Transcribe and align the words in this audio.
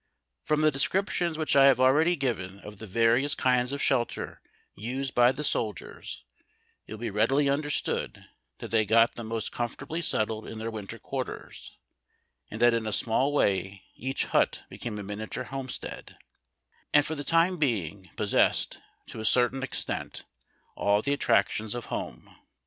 From 0.43 0.61
the 0.61 0.71
descriptions 0.71 1.37
which 1.37 1.55
I 1.55 1.65
have 1.65 1.79
already 1.79 2.15
given 2.15 2.59
of 2.61 2.79
the 2.79 2.87
various 2.87 3.35
kinds 3.35 3.71
of 3.71 3.83
shelter 3.83 4.41
used 4.73 5.13
by 5.13 5.31
the 5.31 5.43
soldiers 5.43 6.23
it 6.87 6.93
will 6.95 6.99
be 7.01 7.11
read 7.11 7.29
ily 7.29 7.47
understood 7.47 8.25
that 8.57 8.71
they 8.71 8.83
got 8.83 9.13
the 9.13 9.23
most 9.23 9.51
comfortably 9.51 10.01
settled 10.01 10.47
in 10.47 10.57
their 10.57 10.71
winter 10.71 10.97
quarters, 10.97 11.77
and 12.49 12.59
that 12.63 12.73
in 12.73 12.87
a 12.87 12.91
small 12.91 13.31
way 13.31 13.83
each 13.95 14.25
hut 14.25 14.63
became 14.71 14.97
a 14.97 15.03
miniature 15.03 15.43
homestead, 15.43 16.17
and 16.91 17.05
for 17.05 17.13
the 17.13 17.23
time 17.23 17.57
being 17.57 18.09
pos 18.17 18.33
sessed, 18.33 18.79
to 19.05 19.19
a 19.19 19.23
certain 19.23 19.61
extent, 19.61 20.25
all 20.75 21.03
the 21.03 21.13
attractions 21.13 21.75
of 21.75 21.85
home. 21.93 22.35